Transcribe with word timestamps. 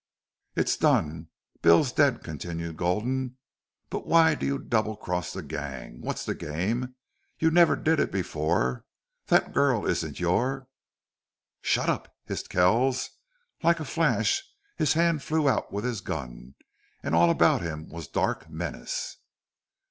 "It's 0.55 0.77
done. 0.77 1.27
Bill's 1.61 1.91
dead," 1.91 2.23
continued 2.23 2.75
Gulden. 2.75 3.37
"But 3.91 4.07
why 4.07 4.33
do 4.33 4.47
you 4.47 4.57
double 4.57 4.95
cross 4.97 5.31
the 5.31 5.43
gang? 5.43 6.01
What's 6.01 6.25
the 6.25 6.33
game? 6.33 6.95
You 7.37 7.51
never 7.51 7.75
did 7.75 7.99
it 7.99 8.11
before.... 8.11 8.83
That 9.27 9.53
girl 9.53 9.85
isn't 9.85 10.19
your" 10.19 10.67
"Shut 11.61 11.87
up!" 11.87 12.11
hissed 12.25 12.49
Kells. 12.49 13.11
Like 13.61 13.79
a 13.79 13.85
flash 13.85 14.43
his 14.75 14.93
hand 14.93 15.21
flew 15.21 15.47
out 15.47 15.71
with 15.71 15.85
his 15.85 16.01
gun, 16.01 16.55
and 17.03 17.13
all 17.13 17.29
about 17.29 17.61
him 17.61 17.87
was 17.87 18.07
dark 18.07 18.49
menace. 18.49 19.17